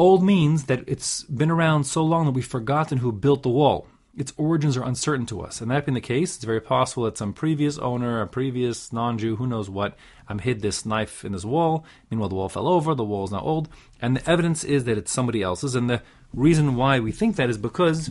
Old 0.00 0.24
means 0.24 0.64
that 0.64 0.82
it's 0.86 1.24
been 1.24 1.50
around 1.50 1.84
so 1.84 2.02
long 2.02 2.24
that 2.24 2.30
we've 2.30 2.46
forgotten 2.46 2.96
who 2.96 3.12
built 3.12 3.42
the 3.42 3.50
wall. 3.50 3.86
Its 4.16 4.32
origins 4.38 4.74
are 4.78 4.82
uncertain 4.82 5.26
to 5.26 5.42
us. 5.42 5.60
And 5.60 5.70
that 5.70 5.84
being 5.84 5.92
the 5.92 6.00
case, 6.00 6.36
it's 6.36 6.44
very 6.46 6.62
possible 6.62 7.04
that 7.04 7.18
some 7.18 7.34
previous 7.34 7.76
owner, 7.76 8.22
a 8.22 8.26
previous 8.26 8.94
non 8.94 9.18
Jew, 9.18 9.36
who 9.36 9.46
knows 9.46 9.68
what, 9.68 9.98
um, 10.26 10.38
hid 10.38 10.62
this 10.62 10.86
knife 10.86 11.22
in 11.22 11.32
this 11.32 11.44
wall. 11.44 11.84
Meanwhile, 12.10 12.30
the 12.30 12.34
wall 12.34 12.48
fell 12.48 12.66
over, 12.66 12.94
the 12.94 13.04
wall 13.04 13.24
is 13.24 13.30
now 13.30 13.42
old, 13.42 13.68
and 14.00 14.16
the 14.16 14.30
evidence 14.30 14.64
is 14.64 14.84
that 14.84 14.96
it's 14.96 15.12
somebody 15.12 15.42
else's. 15.42 15.74
And 15.74 15.90
the 15.90 16.00
reason 16.32 16.76
why 16.76 16.98
we 16.98 17.12
think 17.12 17.36
that 17.36 17.50
is 17.50 17.58
because, 17.58 18.10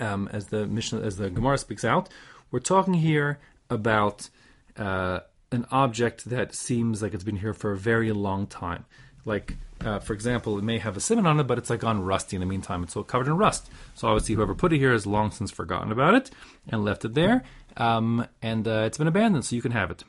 um, 0.00 0.28
as 0.32 0.48
the 0.48 0.66
Mishnah, 0.66 1.02
as 1.02 1.16
the 1.16 1.30
Gemara 1.30 1.58
speaks 1.58 1.84
out, 1.84 2.08
we're 2.50 2.58
talking 2.58 2.94
here 2.94 3.38
about 3.70 4.30
uh, 4.76 5.20
an 5.52 5.64
object 5.70 6.24
that 6.24 6.56
seems 6.56 7.02
like 7.02 7.14
it's 7.14 7.22
been 7.22 7.36
here 7.36 7.54
for 7.54 7.70
a 7.70 7.78
very 7.78 8.10
long 8.10 8.48
time. 8.48 8.84
Like 9.24 9.56
uh, 9.84 9.98
for 9.98 10.12
example, 10.12 10.58
it 10.58 10.64
may 10.64 10.78
have 10.78 10.96
a 10.96 11.00
simon 11.00 11.26
on 11.26 11.40
it, 11.40 11.44
but 11.44 11.58
it's 11.58 11.70
like 11.70 11.80
gone 11.80 12.02
rusty 12.02 12.36
in 12.36 12.40
the 12.40 12.46
meantime. 12.46 12.82
It's 12.82 12.96
all 12.96 13.02
covered 13.02 13.26
in 13.26 13.36
rust. 13.36 13.70
So 13.94 14.08
obviously, 14.08 14.34
whoever 14.34 14.54
put 14.54 14.72
it 14.72 14.78
here 14.78 14.92
has 14.92 15.06
long 15.06 15.30
since 15.30 15.50
forgotten 15.50 15.90
about 15.90 16.14
it 16.14 16.30
and 16.68 16.84
left 16.84 17.04
it 17.04 17.14
there, 17.14 17.42
um, 17.76 18.26
and 18.40 18.66
uh, 18.66 18.84
it's 18.86 18.98
been 18.98 19.08
abandoned, 19.08 19.44
so 19.44 19.56
you 19.56 19.62
can 19.62 19.72
have 19.72 19.90
it. 19.90 20.04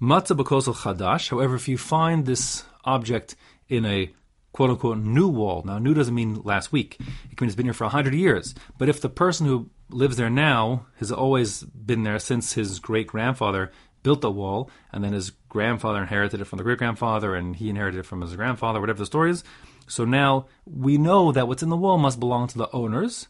Matzah 0.00 0.36
b'kosel 0.36 0.74
chadash. 0.74 1.30
However, 1.30 1.54
if 1.54 1.68
you 1.68 1.78
find 1.78 2.26
this 2.26 2.64
object 2.84 3.36
in 3.68 3.84
a 3.84 4.10
quote 4.52 4.70
unquote 4.70 4.98
new 4.98 5.28
wall, 5.28 5.62
now 5.64 5.78
new 5.78 5.94
doesn't 5.94 6.14
mean 6.14 6.40
last 6.42 6.72
week. 6.72 6.96
It 7.30 7.40
means 7.40 7.52
it's 7.52 7.56
been 7.56 7.66
here 7.66 7.72
for 7.74 7.88
hundred 7.88 8.14
years. 8.14 8.54
But 8.78 8.88
if 8.88 9.00
the 9.00 9.08
person 9.08 9.46
who 9.46 9.70
lives 9.90 10.16
there 10.16 10.30
now 10.30 10.86
has 10.98 11.12
always 11.12 11.62
been 11.62 12.02
there 12.02 12.18
since 12.18 12.54
his 12.54 12.78
great 12.78 13.06
grandfather 13.06 13.70
built 14.06 14.20
the 14.20 14.30
wall, 14.30 14.70
and 14.92 15.02
then 15.02 15.12
his 15.12 15.30
grandfather 15.48 16.00
inherited 16.00 16.40
it 16.40 16.44
from 16.44 16.58
the 16.58 16.62
great 16.62 16.78
grandfather, 16.78 17.34
and 17.34 17.56
he 17.56 17.68
inherited 17.68 17.98
it 17.98 18.06
from 18.06 18.20
his 18.20 18.36
grandfather, 18.36 18.78
whatever 18.78 19.00
the 19.00 19.12
story 19.14 19.32
is. 19.32 19.42
So 19.88 20.04
now 20.04 20.46
we 20.64 20.96
know 20.96 21.32
that 21.32 21.48
what's 21.48 21.64
in 21.64 21.70
the 21.70 21.76
wall 21.76 21.98
must 21.98 22.20
belong 22.20 22.46
to 22.46 22.58
the 22.58 22.70
owners, 22.72 23.26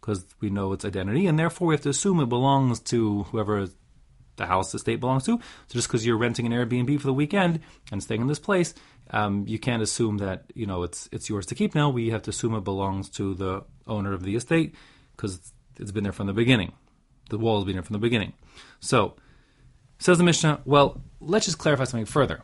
because 0.00 0.26
we 0.40 0.50
know 0.50 0.72
its 0.72 0.84
identity, 0.84 1.28
and 1.28 1.38
therefore 1.38 1.68
we 1.68 1.74
have 1.74 1.82
to 1.82 1.90
assume 1.90 2.18
it 2.18 2.28
belongs 2.28 2.80
to 2.80 3.22
whoever 3.30 3.68
the 4.34 4.46
house 4.46 4.72
the 4.72 4.80
state 4.80 4.98
belongs 4.98 5.24
to. 5.26 5.38
So 5.68 5.74
just 5.74 5.86
because 5.86 6.04
you're 6.04 6.18
renting 6.18 6.44
an 6.44 6.52
Airbnb 6.52 7.00
for 7.00 7.06
the 7.06 7.14
weekend 7.14 7.60
and 7.92 8.02
staying 8.02 8.20
in 8.20 8.26
this 8.26 8.40
place, 8.40 8.74
um, 9.10 9.44
you 9.46 9.60
can't 9.60 9.80
assume 9.80 10.18
that 10.18 10.50
you 10.56 10.66
know 10.66 10.82
it's 10.82 11.08
it's 11.12 11.28
yours 11.28 11.46
to 11.46 11.54
keep 11.54 11.72
now. 11.76 11.88
We 11.88 12.10
have 12.10 12.22
to 12.22 12.30
assume 12.30 12.56
it 12.56 12.64
belongs 12.64 13.08
to 13.10 13.34
the 13.34 13.62
owner 13.86 14.12
of 14.12 14.24
the 14.24 14.34
estate 14.34 14.74
because 15.12 15.52
it's 15.78 15.92
been 15.92 16.02
there 16.02 16.12
from 16.12 16.26
the 16.26 16.32
beginning. 16.32 16.72
The 17.30 17.38
wall 17.38 17.58
has 17.58 17.64
been 17.64 17.76
there 17.76 17.84
from 17.84 17.94
the 17.94 18.06
beginning. 18.08 18.32
So 18.80 19.14
Says 19.98 20.18
the 20.18 20.24
Mishnah, 20.24 20.60
well, 20.64 21.00
let's 21.20 21.46
just 21.46 21.58
clarify 21.58 21.84
something 21.84 22.06
further. 22.06 22.42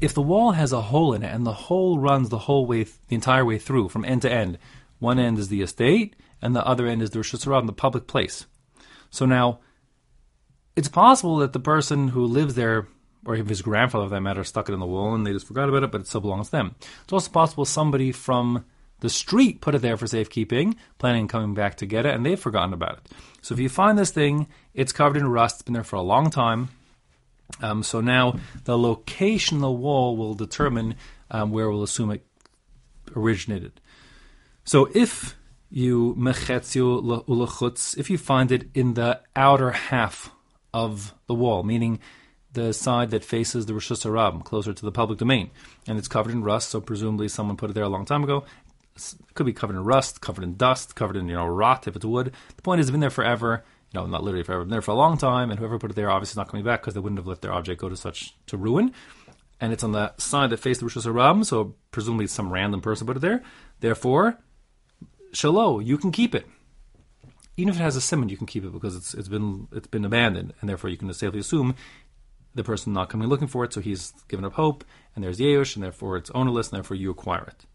If 0.00 0.14
the 0.14 0.22
wall 0.22 0.52
has 0.52 0.72
a 0.72 0.82
hole 0.82 1.14
in 1.14 1.22
it 1.22 1.32
and 1.32 1.46
the 1.46 1.52
hole 1.52 1.98
runs 1.98 2.28
the 2.28 2.38
whole 2.38 2.66
way, 2.66 2.84
the 2.84 3.14
entire 3.14 3.44
way 3.44 3.58
through, 3.58 3.88
from 3.88 4.04
end 4.04 4.22
to 4.22 4.30
end, 4.32 4.58
one 4.98 5.18
end 5.18 5.38
is 5.38 5.48
the 5.48 5.62
estate 5.62 6.16
and 6.42 6.54
the 6.54 6.66
other 6.66 6.86
end 6.86 7.02
is 7.02 7.10
the 7.10 7.18
Rosh 7.18 7.32
the 7.32 7.72
public 7.74 8.06
place. 8.06 8.46
So 9.10 9.24
now, 9.24 9.60
it's 10.74 10.88
possible 10.88 11.38
that 11.38 11.52
the 11.52 11.60
person 11.60 12.08
who 12.08 12.26
lives 12.26 12.54
there, 12.54 12.86
or 13.24 13.34
if 13.34 13.48
his 13.48 13.62
grandfather, 13.62 14.06
for 14.06 14.10
that 14.10 14.20
matter, 14.20 14.44
stuck 14.44 14.68
it 14.68 14.72
in 14.74 14.80
the 14.80 14.86
wall 14.86 15.14
and 15.14 15.26
they 15.26 15.32
just 15.32 15.46
forgot 15.46 15.68
about 15.68 15.82
it, 15.82 15.90
but 15.90 16.02
it 16.02 16.06
still 16.06 16.20
belongs 16.20 16.48
to 16.48 16.52
them. 16.52 16.74
It's 17.04 17.12
also 17.12 17.30
possible 17.30 17.64
somebody 17.64 18.12
from 18.12 18.64
the 19.00 19.10
street 19.10 19.60
put 19.60 19.74
it 19.74 19.82
there 19.82 19.96
for 19.96 20.06
safekeeping, 20.06 20.76
planning 20.98 21.22
on 21.22 21.28
coming 21.28 21.54
back 21.54 21.76
to 21.76 21.86
get 21.86 22.06
it, 22.06 22.14
and 22.14 22.24
they've 22.24 22.40
forgotten 22.40 22.72
about 22.72 22.98
it. 22.98 23.12
So 23.42 23.54
if 23.54 23.60
you 23.60 23.68
find 23.68 23.98
this 23.98 24.10
thing, 24.10 24.46
it's 24.74 24.92
covered 24.92 25.18
in 25.18 25.28
rust, 25.28 25.56
it's 25.56 25.62
been 25.62 25.74
there 25.74 25.84
for 25.84 25.96
a 25.96 26.02
long 26.02 26.30
time. 26.30 26.68
Um, 27.60 27.82
so 27.82 28.00
now 28.00 28.38
the 28.64 28.78
location 28.78 29.58
of 29.58 29.62
the 29.62 29.70
wall 29.70 30.16
will 30.16 30.34
determine 30.34 30.96
um, 31.30 31.50
where 31.52 31.70
we'll 31.70 31.82
assume 31.82 32.10
it 32.10 32.26
originated. 33.14 33.80
So 34.64 34.88
if 34.94 35.36
you 35.70 36.16
if 36.18 38.10
you 38.10 38.18
find 38.18 38.52
it 38.52 38.68
in 38.74 38.94
the 38.94 39.20
outer 39.34 39.70
half 39.70 40.30
of 40.74 41.14
the 41.26 41.34
wall, 41.34 41.62
meaning 41.62 42.00
the 42.52 42.72
side 42.72 43.10
that 43.10 43.24
faces 43.24 43.66
the 43.66 43.74
reshus 43.74 44.04
harabim, 44.04 44.42
closer 44.42 44.72
to 44.72 44.84
the 44.84 44.90
public 44.90 45.18
domain, 45.18 45.50
and 45.86 45.98
it's 45.98 46.08
covered 46.08 46.32
in 46.32 46.42
rust. 46.42 46.70
So 46.70 46.80
presumably 46.80 47.28
someone 47.28 47.56
put 47.56 47.70
it 47.70 47.74
there 47.74 47.84
a 47.84 47.88
long 47.88 48.04
time 48.04 48.24
ago. 48.24 48.44
Could 49.34 49.46
be 49.46 49.52
covered 49.52 49.76
in 49.76 49.84
rust, 49.84 50.20
covered 50.20 50.44
in 50.44 50.56
dust, 50.56 50.94
covered 50.94 51.16
in 51.16 51.28
you 51.28 51.36
know 51.36 51.46
rot 51.46 51.86
if 51.86 51.96
it's 51.96 52.04
wood. 52.04 52.32
The 52.56 52.62
point 52.62 52.80
is, 52.80 52.86
it's 52.86 52.92
been 52.92 53.00
there 53.00 53.10
forever. 53.10 53.64
You 53.92 54.00
know, 54.00 54.06
not 54.06 54.24
literally 54.24 54.42
forever, 54.42 54.64
been 54.64 54.70
there 54.70 54.82
for 54.82 54.90
a 54.90 54.94
long 54.94 55.16
time, 55.16 55.50
and 55.50 55.58
whoever 55.58 55.78
put 55.78 55.90
it 55.90 55.94
there 55.94 56.10
obviously 56.10 56.32
is 56.32 56.36
not 56.36 56.48
coming 56.48 56.64
back 56.64 56.80
because 56.80 56.94
they 56.94 57.00
wouldn't 57.00 57.18
have 57.18 57.26
let 57.26 57.40
their 57.40 57.52
object 57.52 57.80
go 57.80 57.88
to 57.88 57.96
such 57.96 58.34
to 58.46 58.56
ruin. 58.56 58.92
And 59.60 59.72
it's 59.72 59.84
on 59.84 59.92
the 59.92 60.14
side 60.18 60.50
that 60.50 60.58
faces 60.58 60.80
the 60.80 60.86
reshus 60.86 61.06
harabim, 61.06 61.44
so 61.44 61.76
presumably 61.90 62.26
some 62.26 62.52
random 62.52 62.80
person 62.80 63.06
put 63.06 63.16
it 63.16 63.20
there. 63.20 63.42
Therefore, 63.80 64.38
shalom, 65.32 65.82
you 65.82 65.96
can 65.98 66.10
keep 66.10 66.34
it 66.34 66.46
even 67.56 67.70
if 67.70 67.80
it 67.80 67.82
has 67.82 67.96
a 67.96 68.00
simon, 68.00 68.28
you 68.28 68.36
can 68.36 68.46
keep 68.46 68.64
it 68.64 68.72
because 68.72 68.94
it's 68.94 69.14
it's 69.14 69.28
been 69.28 69.68
it's 69.72 69.86
been 69.86 70.04
abandoned, 70.04 70.52
and 70.60 70.68
therefore 70.68 70.90
you 70.90 70.96
can 70.96 71.12
safely 71.12 71.40
assume 71.40 71.74
the 72.54 72.64
person 72.64 72.92
not 72.92 73.08
coming 73.08 73.28
looking 73.28 73.48
for 73.48 73.64
it, 73.64 73.72
so 73.72 73.80
he's 73.80 74.12
given 74.28 74.44
up 74.44 74.54
hope, 74.54 74.84
and 75.14 75.24
there's 75.24 75.38
Yeush, 75.38 75.74
and 75.74 75.82
therefore 75.82 76.16
it's 76.16 76.30
ownerless, 76.30 76.68
and 76.68 76.76
therefore 76.76 76.96
you 76.96 77.10
acquire 77.10 77.44
it. 77.44 77.66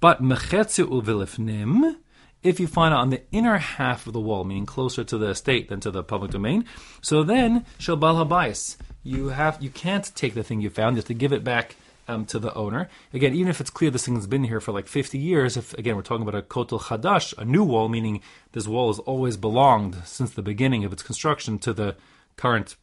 But 0.00 0.22
mechetzi 0.22 0.84
uvilifnim, 0.84 1.96
if 2.42 2.58
you 2.58 2.66
find 2.66 2.94
it 2.94 2.96
on 2.96 3.10
the 3.10 3.22
inner 3.30 3.58
half 3.58 4.06
of 4.06 4.14
the 4.14 4.20
wall, 4.20 4.44
meaning 4.44 4.64
closer 4.64 5.04
to 5.04 5.18
the 5.18 5.28
estate 5.28 5.68
than 5.68 5.80
to 5.80 5.90
the 5.90 6.02
public 6.02 6.30
domain, 6.30 6.64
so 7.02 7.22
then 7.22 7.66
shel 7.78 7.96
bal 7.96 8.16
habayis, 8.16 8.76
you 9.02 9.28
have 9.28 9.58
you 9.60 9.68
can't 9.70 10.10
take 10.14 10.34
the 10.34 10.42
thing 10.42 10.60
you 10.60 10.70
found, 10.70 10.96
you 10.96 11.00
have 11.00 11.06
to 11.06 11.14
give 11.14 11.32
it 11.32 11.44
back 11.44 11.76
um, 12.08 12.24
to 12.26 12.38
the 12.38 12.52
owner. 12.54 12.88
Again, 13.12 13.34
even 13.34 13.48
if 13.48 13.60
it's 13.60 13.68
clear 13.68 13.90
this 13.90 14.06
thing's 14.06 14.26
been 14.26 14.44
here 14.44 14.60
for 14.60 14.72
like 14.72 14.86
50 14.86 15.18
years, 15.18 15.58
if 15.58 15.74
again 15.74 15.96
we're 15.96 16.02
talking 16.02 16.26
about 16.26 16.38
a 16.38 16.42
kotel 16.42 16.80
chadash, 16.80 17.36
a 17.36 17.44
new 17.44 17.62
wall, 17.62 17.90
meaning 17.90 18.22
this 18.52 18.66
wall 18.66 18.88
has 18.88 18.98
always 19.00 19.36
belonged 19.36 19.96
since 20.06 20.30
the 20.30 20.42
beginning 20.42 20.84
of 20.84 20.94
its 20.94 21.02
construction 21.02 21.58
to 21.58 21.74
the 21.74 21.94
current 22.36 22.76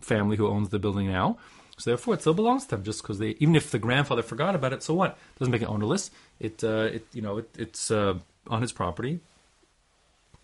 family 0.00 0.36
who 0.36 0.46
owns 0.46 0.68
the 0.68 0.78
building 0.78 1.08
now. 1.08 1.38
So 1.82 1.90
therefore, 1.90 2.14
it 2.14 2.20
still 2.20 2.32
belongs 2.32 2.62
to 2.66 2.76
them. 2.76 2.84
Just 2.84 3.02
because 3.02 3.18
they, 3.18 3.30
even 3.40 3.56
if 3.56 3.72
the 3.72 3.78
grandfather 3.80 4.22
forgot 4.22 4.54
about 4.54 4.72
it, 4.72 4.84
so 4.84 4.94
what? 4.94 5.10
It 5.10 5.38
doesn't 5.40 5.50
make 5.50 5.62
it 5.62 5.68
ownerless. 5.68 6.12
It, 6.38 6.62
uh, 6.62 6.90
it, 6.92 7.06
you 7.12 7.22
know, 7.22 7.38
it, 7.38 7.50
it's 7.58 7.90
uh, 7.90 8.14
on 8.46 8.62
his 8.62 8.70
property, 8.70 9.18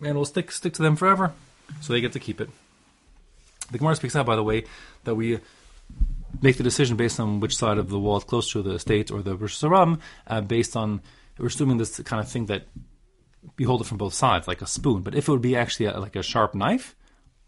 and 0.01 0.17
will 0.17 0.25
stick 0.25 0.51
stick 0.51 0.73
to 0.73 0.81
them 0.81 0.97
forever. 0.97 1.31
So 1.79 1.93
they 1.93 2.01
get 2.01 2.11
to 2.11 2.19
keep 2.19 2.41
it. 2.41 2.49
The 3.71 3.77
Gemara 3.77 3.95
speaks 3.95 4.17
out, 4.17 4.25
by 4.25 4.35
the 4.35 4.43
way, 4.43 4.65
that 5.05 5.15
we 5.15 5.39
make 6.41 6.57
the 6.57 6.63
decision 6.63 6.97
based 6.97 7.21
on 7.21 7.39
which 7.39 7.55
side 7.55 7.77
of 7.77 7.87
the 7.89 7.99
wall 7.99 8.17
is 8.17 8.25
close 8.25 8.51
to 8.51 8.61
the 8.61 8.71
estate 8.71 9.09
or 9.09 9.21
the 9.21 9.37
Rosh 9.37 9.63
uh, 9.63 10.41
based 10.41 10.75
on 10.75 10.99
we're 11.37 11.47
assuming 11.47 11.77
this 11.77 12.01
kind 12.01 12.19
of 12.19 12.29
thing 12.29 12.47
that 12.47 12.63
you 13.57 13.65
hold 13.65 13.79
it 13.79 13.85
from 13.85 13.97
both 13.97 14.13
sides, 14.13 14.45
like 14.45 14.61
a 14.61 14.67
spoon. 14.67 15.03
But 15.03 15.15
if 15.15 15.29
it 15.29 15.31
would 15.31 15.41
be 15.41 15.55
actually 15.55 15.85
a, 15.85 16.01
like 16.01 16.17
a 16.17 16.21
sharp 16.21 16.53
knife, 16.53 16.97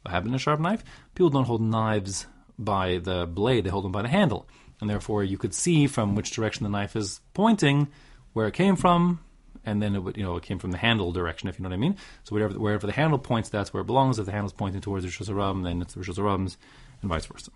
having 0.06 0.34
a 0.34 0.40
sharp 0.40 0.62
knife, 0.62 0.82
people 1.14 1.30
don't 1.30 1.44
hold 1.44 1.62
knives 1.62 2.26
by 2.64 2.98
the 2.98 3.26
blade; 3.26 3.64
they 3.64 3.70
hold 3.70 3.86
them 3.86 3.92
by 3.92 4.02
the 4.02 4.08
handle, 4.08 4.48
and 4.80 4.90
therefore 4.90 5.24
you 5.24 5.38
could 5.38 5.54
see 5.54 5.88
from 5.88 6.16
which 6.16 6.32
direction 6.32 6.64
the 6.64 6.70
knife 6.70 6.96
is 6.96 7.20
pointing, 7.34 7.88
where 8.34 8.48
it 8.48 8.54
came 8.54 8.76
from, 8.76 9.20
and 9.66 9.82
then 9.82 9.96
it 9.96 10.00
would, 10.00 10.18
you 10.18 10.24
know, 10.24 10.36
it 10.38 10.44
came 10.44 10.60
from 10.60 10.72
the 10.72 10.78
handle 10.78 11.12
direction, 11.12 11.48
if 11.50 11.58
you 11.58 11.64
know 11.64 11.70
what 11.70 11.76
I 11.76 11.80
mean. 11.80 11.98
So 12.24 12.36
wherever, 12.36 12.58
wherever 12.58 12.88
the 12.88 12.94
handle 12.94 13.20
points, 13.20 13.50
that's 13.50 13.74
where 13.74 13.82
it 13.82 13.88
belongs. 13.88 14.20
If 14.20 14.26
the 14.26 14.32
handle's 14.32 14.54
pointing 14.54 14.82
towards 14.82 15.06
the 15.06 15.12
Hashanah, 15.12 15.64
then 15.64 15.82
it's 15.82 15.94
the 15.94 16.00
Rosh 16.00 16.56
and 17.02 17.10
vice 17.10 17.26
versa. 17.26 17.52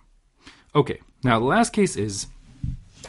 Okay, 0.76 1.00
now 1.24 1.40
the 1.40 1.46
last 1.46 1.72
case 1.72 1.96
is 1.96 2.28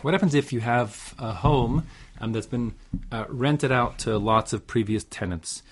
what 0.03 0.15
happens 0.15 0.35
if 0.35 0.53
you 0.53 0.61
have 0.61 1.15
a 1.19 1.33
home 1.33 1.87
um, 2.21 2.33
that's 2.33 2.47
been 2.47 2.75
uh, 3.11 3.25
rented 3.29 3.73
out 3.73 3.99
to 4.01 4.19
lots 4.19 4.53
of 4.53 4.67
previous 4.67 5.05
tenants? 5.05 5.63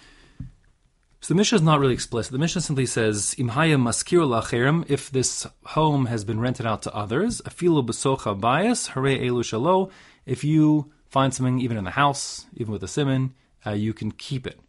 So 1.24 1.32
the 1.32 1.38
Mishnah 1.38 1.56
is 1.56 1.62
not 1.62 1.80
really 1.80 1.94
explicit. 1.94 2.32
The 2.32 2.38
Mishnah 2.38 2.60
simply 2.60 2.84
says, 2.84 3.34
"Imhaya 3.38 3.80
maskir 3.80 4.28
lacherim." 4.28 4.84
If 4.90 5.10
this 5.10 5.46
home 5.64 6.04
has 6.04 6.22
been 6.22 6.38
rented 6.38 6.66
out 6.66 6.82
to 6.82 6.94
others, 6.94 7.40
afilu 7.46 7.82
besocha 7.82 8.38
bias 8.38 8.88
hare 8.88 9.04
elu 9.04 9.40
shalo. 9.40 9.90
If 10.26 10.44
you 10.44 10.92
find 11.08 11.32
something 11.32 11.60
even 11.60 11.78
in 11.78 11.84
the 11.84 11.92
house, 11.92 12.44
even 12.58 12.72
with 12.72 12.82
a 12.82 12.88
simon, 12.88 13.32
uh, 13.64 13.70
you 13.70 13.94
can 13.94 14.12
keep 14.12 14.46
it. 14.46 14.60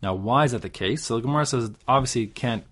Now, 0.00 0.14
why 0.14 0.44
is 0.44 0.52
that 0.52 0.62
the 0.62 0.70
case? 0.70 1.02
So 1.02 1.16
the 1.16 1.22
Gemara 1.22 1.44
says, 1.44 1.72
obviously, 1.88 2.22
it 2.22 2.36
can't 2.36 2.62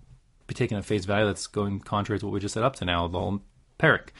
be 0.47 0.55
taken 0.55 0.77
at 0.77 0.85
face 0.85 1.03
value. 1.03 1.25
That's 1.25 1.47
going 1.47 1.81
contrary 1.81 2.19
to 2.19 2.25
what 2.25 2.31
we 2.31 2.39
just 2.39 2.53
said 2.53 2.63
up 2.63 2.77
to 2.77 2.85
now. 2.85 3.09
The 3.09 3.19
whole 3.19 3.41
Perik. 3.77 4.13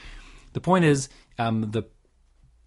The 0.52 0.60
point 0.60 0.84
is, 0.84 1.08
um, 1.38 1.70
the 1.70 1.84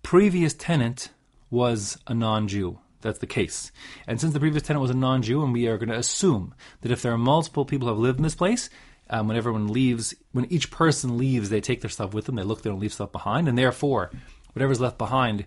previous 0.01 0.55
tenant 0.55 1.09
was 1.51 1.99
a 2.07 2.15
non-Jew. 2.15 2.79
That's 3.03 3.19
the 3.19 3.27
case. 3.27 3.71
And 4.07 4.19
since 4.19 4.33
the 4.33 4.39
previous 4.39 4.63
tenant 4.63 4.81
was 4.81 4.91
a 4.91 4.95
non-Jew, 4.95 5.43
and 5.43 5.53
we 5.53 5.67
are 5.67 5.77
going 5.77 5.89
to 5.89 5.97
assume 5.97 6.55
that 6.81 6.91
if 6.91 7.01
there 7.01 7.13
are 7.13 7.17
multiple 7.17 7.65
people 7.65 7.87
who 7.87 7.93
have 7.93 8.01
lived 8.01 8.17
in 8.17 8.23
this 8.23 8.35
place, 8.35 8.69
um, 9.09 9.27
when 9.27 9.37
everyone 9.37 9.67
leaves, 9.67 10.15
when 10.31 10.51
each 10.51 10.71
person 10.71 11.17
leaves, 11.17 11.49
they 11.49 11.61
take 11.61 11.81
their 11.81 11.89
stuff 11.89 12.13
with 12.13 12.25
them. 12.25 12.35
They 12.35 12.43
look, 12.43 12.61
they 12.61 12.69
don't 12.69 12.79
leave 12.79 12.93
stuff 12.93 13.11
behind, 13.11 13.47
and 13.47 13.57
therefore, 13.57 14.11
whatever's 14.53 14.81
left 14.81 14.97
behind 14.97 15.45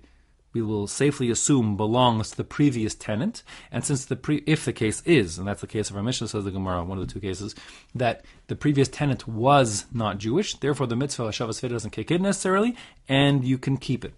we 0.56 0.62
will 0.62 0.86
safely 0.86 1.30
assume 1.30 1.76
belongs 1.76 2.30
to 2.30 2.36
the 2.38 2.44
previous 2.44 2.94
tenant. 2.94 3.42
And 3.70 3.84
since 3.84 4.06
the 4.06 4.16
pre, 4.16 4.42
if 4.46 4.64
the 4.64 4.72
case 4.72 5.02
is, 5.04 5.38
and 5.38 5.46
that's 5.46 5.60
the 5.60 5.66
case 5.66 5.90
of 5.90 5.96
our 5.96 6.02
Mishnah, 6.02 6.28
says 6.28 6.44
the 6.44 6.50
Gemara, 6.50 6.82
one 6.82 6.96
of 6.96 7.06
the 7.06 7.12
two 7.12 7.20
cases, 7.20 7.54
that 7.94 8.24
the 8.46 8.56
previous 8.56 8.88
tenant 8.88 9.28
was 9.28 9.84
not 9.92 10.16
Jewish, 10.16 10.54
therefore 10.54 10.86
the 10.86 10.96
mitzvah 10.96 11.24
Hashavas 11.24 11.60
Aveda 11.60 11.72
doesn't 11.72 11.90
kick 11.90 12.10
in 12.10 12.22
necessarily, 12.22 12.74
and 13.06 13.44
you 13.44 13.58
can 13.58 13.76
keep 13.76 14.02
it. 14.02 14.14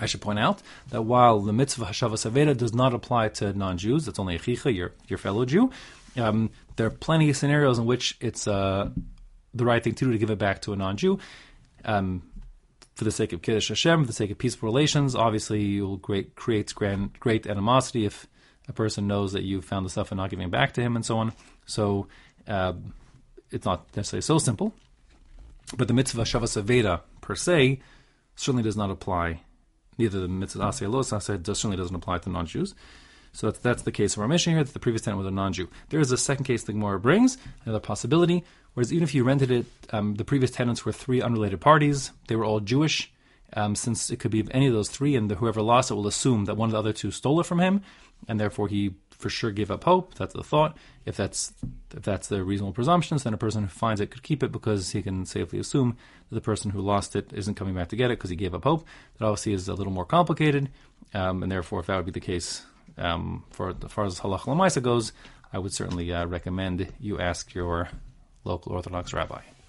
I 0.00 0.06
should 0.06 0.20
point 0.20 0.38
out 0.38 0.62
that 0.90 1.02
while 1.02 1.40
the 1.40 1.52
mitzvah 1.52 1.86
Hashavas 1.86 2.30
Aveda 2.30 2.56
does 2.56 2.72
not 2.72 2.94
apply 2.94 3.28
to 3.30 3.52
non-Jews, 3.52 4.06
it's 4.06 4.18
only 4.18 4.38
achicha, 4.38 4.74
your, 4.74 4.92
your 5.08 5.18
fellow 5.18 5.44
Jew, 5.44 5.70
um, 6.16 6.50
there 6.76 6.86
are 6.86 6.90
plenty 6.90 7.30
of 7.30 7.36
scenarios 7.36 7.78
in 7.78 7.86
which 7.86 8.16
it's 8.20 8.46
uh, 8.46 8.90
the 9.54 9.64
right 9.64 9.82
thing 9.82 9.94
to 9.94 10.04
do 10.04 10.12
to 10.12 10.18
give 10.18 10.30
it 10.30 10.38
back 10.38 10.62
to 10.62 10.72
a 10.72 10.76
non-Jew. 10.76 11.18
Um, 11.84 12.22
for 12.98 13.04
the 13.04 13.12
sake 13.12 13.32
of 13.32 13.42
Kiddush 13.42 13.68
Hashem, 13.68 14.02
for 14.02 14.06
the 14.08 14.12
sake 14.12 14.32
of 14.32 14.38
peaceful 14.38 14.66
relations. 14.66 15.14
Obviously, 15.14 15.62
you'll 15.62 15.98
great, 15.98 16.34
create 16.34 16.74
grand, 16.74 17.12
great 17.20 17.46
animosity 17.46 18.04
if 18.04 18.26
a 18.66 18.72
person 18.72 19.06
knows 19.06 19.32
that 19.34 19.44
you 19.44 19.62
found 19.62 19.86
the 19.86 19.90
stuff 19.90 20.10
and 20.10 20.18
not 20.18 20.30
giving 20.30 20.46
it 20.46 20.50
back 20.50 20.72
to 20.72 20.80
him 20.80 20.96
and 20.96 21.06
so 21.06 21.18
on. 21.18 21.32
So 21.64 22.08
uh, 22.48 22.72
it's 23.52 23.64
not 23.64 23.86
necessarily 23.94 24.22
so 24.22 24.38
simple. 24.38 24.74
But 25.76 25.86
the 25.86 25.94
mitzvah 25.94 26.22
Shavas 26.22 26.60
Aveda 26.60 27.02
per 27.20 27.36
se 27.36 27.78
certainly 28.34 28.64
does 28.64 28.76
not 28.76 28.90
apply. 28.90 29.42
Neither 29.98 30.20
the 30.20 30.28
mitzvah 30.28 30.62
Asay 30.62 30.90
Los 30.90 31.10
Asay 31.10 31.44
certainly 31.44 31.76
doesn't 31.76 31.94
apply 31.94 32.18
to 32.18 32.30
non-Jews. 32.30 32.74
So 33.32 33.48
that's, 33.48 33.58
that's 33.58 33.82
the 33.82 33.92
case 33.92 34.16
of 34.16 34.22
our 34.22 34.28
Mishnah 34.28 34.54
here, 34.54 34.64
that 34.64 34.72
the 34.72 34.78
previous 34.78 35.02
tenant 35.02 35.18
was 35.18 35.26
a 35.26 35.30
non-Jew. 35.30 35.68
There 35.90 36.00
is 36.00 36.10
a 36.12 36.16
second 36.16 36.44
case 36.44 36.64
the 36.64 36.72
Gemara 36.72 36.98
brings, 36.98 37.36
another 37.64 37.80
possibility, 37.80 38.44
whereas 38.74 38.92
even 38.92 39.02
if 39.02 39.14
you 39.14 39.24
rented 39.24 39.50
it, 39.50 39.66
um, 39.90 40.14
the 40.14 40.24
previous 40.24 40.50
tenants 40.50 40.84
were 40.84 40.92
three 40.92 41.20
unrelated 41.20 41.60
parties, 41.60 42.12
they 42.28 42.36
were 42.36 42.44
all 42.44 42.60
Jewish, 42.60 43.12
um, 43.54 43.74
since 43.74 44.10
it 44.10 44.18
could 44.18 44.30
be 44.30 44.46
any 44.50 44.66
of 44.66 44.72
those 44.72 44.90
three, 44.90 45.16
and 45.16 45.30
the, 45.30 45.36
whoever 45.36 45.62
lost 45.62 45.90
it 45.90 45.94
will 45.94 46.06
assume 46.06 46.44
that 46.44 46.56
one 46.56 46.68
of 46.68 46.72
the 46.72 46.78
other 46.78 46.92
two 46.92 47.10
stole 47.10 47.40
it 47.40 47.46
from 47.46 47.60
him, 47.60 47.82
and 48.26 48.38
therefore 48.38 48.68
he 48.68 48.94
for 49.10 49.30
sure 49.30 49.50
gave 49.50 49.70
up 49.70 49.84
hope. 49.84 50.14
That's 50.14 50.34
the 50.34 50.42
thought. 50.42 50.76
If 51.04 51.16
that's 51.16 51.52
if 51.94 52.02
that's 52.02 52.28
the 52.28 52.44
reasonable 52.44 52.72
presumption, 52.72 53.18
then 53.18 53.34
a 53.34 53.38
person 53.38 53.62
who 53.62 53.68
finds 53.68 54.00
it 54.00 54.10
could 54.10 54.22
keep 54.22 54.42
it 54.42 54.52
because 54.52 54.90
he 54.90 55.02
can 55.02 55.26
safely 55.26 55.58
assume 55.58 55.96
that 56.28 56.34
the 56.34 56.40
person 56.40 56.70
who 56.70 56.80
lost 56.80 57.16
it 57.16 57.32
isn't 57.32 57.54
coming 57.54 57.74
back 57.74 57.88
to 57.88 57.96
get 57.96 58.10
it 58.10 58.18
because 58.18 58.30
he 58.30 58.36
gave 58.36 58.54
up 58.54 58.64
hope. 58.64 58.86
That 59.18 59.26
obviously 59.26 59.54
is 59.54 59.68
a 59.68 59.74
little 59.74 59.92
more 59.92 60.04
complicated, 60.04 60.70
um, 61.14 61.42
and 61.42 61.50
therefore, 61.50 61.80
if 61.80 61.86
that 61.86 61.96
would 61.96 62.06
be 62.06 62.12
the 62.12 62.20
case, 62.20 62.64
um, 62.96 63.44
for 63.50 63.70
as 63.70 63.92
far 63.92 64.04
as 64.04 64.20
halach 64.20 64.40
lamaisa 64.40 64.82
goes, 64.82 65.12
I 65.52 65.58
would 65.58 65.72
certainly 65.72 66.12
uh, 66.12 66.26
recommend 66.26 66.92
you 67.00 67.18
ask 67.18 67.54
your 67.54 67.88
local 68.44 68.72
Orthodox 68.72 69.12
rabbi. 69.12 69.40